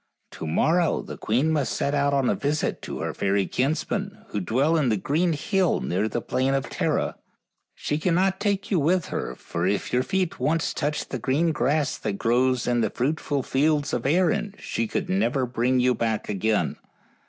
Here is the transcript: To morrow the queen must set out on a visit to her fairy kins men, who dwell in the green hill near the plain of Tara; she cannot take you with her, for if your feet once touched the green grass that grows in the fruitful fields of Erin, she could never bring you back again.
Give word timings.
To 0.31 0.47
morrow 0.47 1.03
the 1.03 1.15
queen 1.15 1.51
must 1.51 1.73
set 1.73 1.93
out 1.93 2.11
on 2.11 2.27
a 2.27 2.33
visit 2.33 2.81
to 2.81 3.01
her 3.01 3.13
fairy 3.13 3.45
kins 3.45 3.87
men, 3.87 4.25
who 4.29 4.39
dwell 4.39 4.75
in 4.75 4.89
the 4.89 4.97
green 4.97 5.33
hill 5.33 5.79
near 5.79 6.09
the 6.09 6.23
plain 6.23 6.55
of 6.55 6.71
Tara; 6.71 7.17
she 7.75 7.99
cannot 7.99 8.39
take 8.39 8.71
you 8.71 8.79
with 8.79 9.09
her, 9.09 9.35
for 9.35 9.67
if 9.67 9.93
your 9.93 10.01
feet 10.01 10.39
once 10.39 10.73
touched 10.73 11.11
the 11.11 11.19
green 11.19 11.51
grass 11.51 11.99
that 11.99 12.13
grows 12.13 12.65
in 12.65 12.81
the 12.81 12.89
fruitful 12.89 13.43
fields 13.43 13.93
of 13.93 14.07
Erin, 14.07 14.55
she 14.57 14.87
could 14.87 15.07
never 15.07 15.45
bring 15.45 15.79
you 15.79 15.93
back 15.93 16.27
again. 16.29 16.77